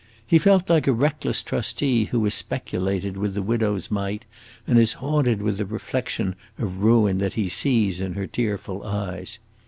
[0.25, 4.25] He felt like a reckless trustee who has speculated with the widow's mite,
[4.65, 9.37] and is haunted with the reflection of ruin that he sees in her tearful eyes.